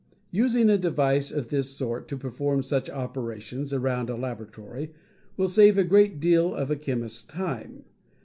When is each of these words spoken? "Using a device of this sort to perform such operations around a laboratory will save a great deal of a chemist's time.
"Using 0.31 0.67
a 0.71 0.79
device 0.79 1.31
of 1.31 1.49
this 1.49 1.69
sort 1.69 2.07
to 2.07 2.17
perform 2.17 2.63
such 2.63 2.89
operations 2.89 3.71
around 3.71 4.09
a 4.09 4.15
laboratory 4.15 4.91
will 5.37 5.47
save 5.47 5.77
a 5.77 5.83
great 5.83 6.19
deal 6.19 6.55
of 6.55 6.71
a 6.71 6.75
chemist's 6.75 7.23
time. 7.23 7.83